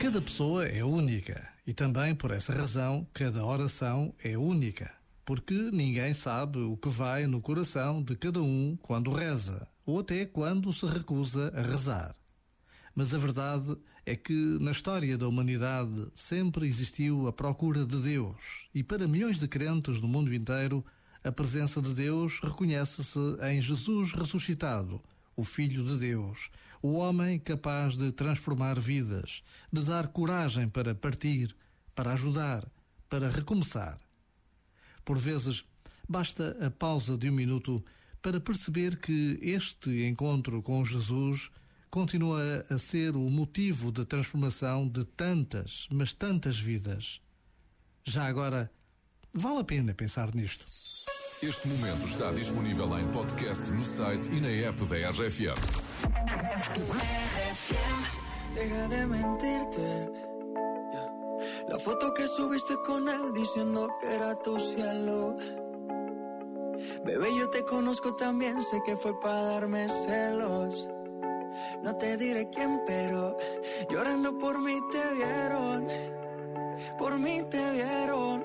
[0.00, 1.46] Cada pessoa é única.
[1.66, 4.90] E também por essa razão cada oração é única,
[5.26, 10.24] porque ninguém sabe o que vai no coração de cada um quando reza ou até
[10.24, 12.16] quando se recusa a rezar.
[12.94, 18.68] Mas a verdade é que na história da humanidade sempre existiu a procura de Deus.
[18.74, 20.82] E para milhões de crentes do mundo inteiro
[21.22, 24.98] a presença de Deus reconhece-se em Jesus ressuscitado
[25.40, 26.50] o Filho de Deus,
[26.82, 29.42] o homem capaz de transformar vidas,
[29.72, 31.56] de dar coragem para partir,
[31.94, 32.70] para ajudar,
[33.08, 33.98] para recomeçar.
[35.02, 35.64] Por vezes,
[36.06, 37.82] basta a pausa de um minuto
[38.20, 41.50] para perceber que este encontro com Jesus
[41.90, 47.18] continua a ser o motivo de transformação de tantas, mas tantas vidas.
[48.04, 48.70] Já agora,
[49.32, 50.66] vale a pena pensar nisto.
[51.42, 55.56] Este momento está disponível em podcast no site e na app da RFM.
[58.54, 60.12] Deja de mentirte.
[61.66, 65.34] La foto que subiste con él diciendo que era tu cielo.
[67.06, 70.90] Bebé, yo te conozco también, sé que fue para darme celos.
[71.82, 73.34] No te diré quién, pero
[73.88, 75.88] llorando por mí te vieron.
[76.98, 78.44] Por mí te vieron.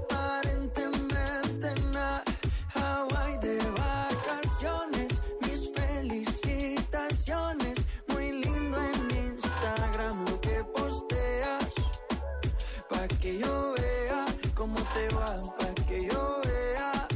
[15.01, 15.41] te va,
[15.87, 17.07] que yo vea.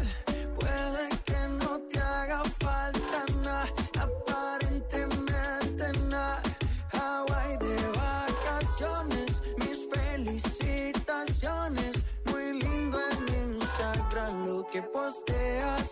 [0.57, 3.67] Puede que no te haga falta nada,
[3.99, 6.41] aparentemente nada.
[6.93, 11.93] Hawaii de vacaciones, mis felicitaciones.
[12.31, 13.19] Muy lindo en
[13.51, 15.91] Instagram lo que posteas.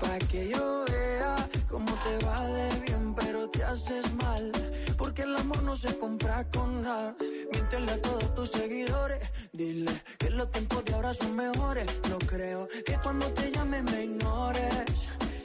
[0.00, 1.34] Pa' que yo vea
[1.68, 4.52] cómo te va de bien, pero te haces mal.
[4.96, 7.16] Porque el amor no se compra con nada.
[7.52, 9.20] Miéntele a todos tus seguidores.
[9.52, 9.92] Dile
[10.38, 11.86] los tiempos de ahora son mejores.
[12.08, 14.84] No creo que cuando te llame me ignores.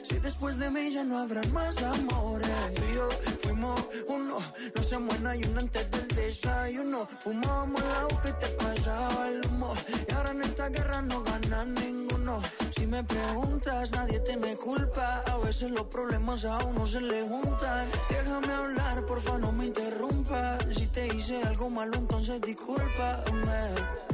[0.02, 2.48] Si después de mí ya no habrán más amores.
[2.76, 2.82] Tú
[3.26, 4.38] y fuimos uno,
[4.74, 7.08] no se muera y uno antes del desayuno.
[7.24, 9.74] Fumábamos el agua que te pasaba el humo.
[10.08, 12.40] Y ahora en esta guerra no gana ninguno.
[12.76, 15.24] Si me preguntas, nadie te me culpa.
[15.26, 17.88] A veces los problemas a uno se le juntan.
[18.08, 20.56] Déjame hablar, porfa, no me interrumpa.
[20.70, 24.13] Si te hice algo malo, entonces discúlpame.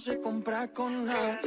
[0.00, 1.40] se compra con nada.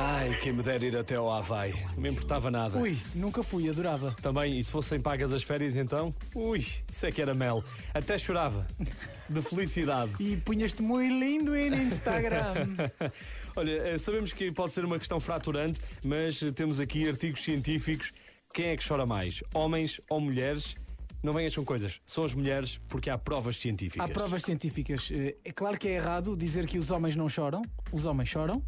[0.00, 1.74] Ai, quem me dera ir até ao Havaí.
[1.96, 2.78] Não me importava nada.
[2.78, 4.14] Ui, nunca fui, adorava.
[4.22, 6.14] Também, e se fossem pagas as férias então?
[6.36, 7.64] Ui, isso é que era mel.
[7.92, 8.64] Até chorava.
[9.28, 10.12] De felicidade.
[10.20, 12.54] E punhas-te muito lindo em Instagram.
[13.56, 18.12] Olha, eh, sabemos que pode ser uma questão fraturante, mas eh, temos aqui artigos científicos.
[18.54, 19.42] Quem é que chora mais?
[19.52, 20.76] Homens ou mulheres?
[21.22, 22.00] Não venhas com coisas.
[22.06, 24.08] São as mulheres porque há provas científicas.
[24.08, 25.10] Há provas científicas.
[25.12, 27.62] Eh, É claro que é errado dizer que os homens não choram.
[27.90, 28.62] Os homens choram.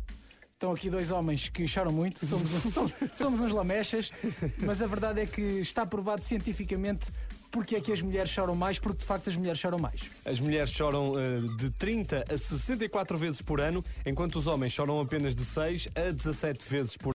[0.61, 4.13] Estão aqui dois homens que choram muito, somos, somos, somos uns lamechas,
[4.59, 7.11] mas a verdade é que está provado cientificamente
[7.51, 10.03] porque é que as mulheres choram mais, porque de facto as mulheres choram mais.
[10.23, 15.01] As mulheres choram eh, de 30 a 64 vezes por ano, enquanto os homens choram
[15.01, 17.09] apenas de 6 a 17 vezes por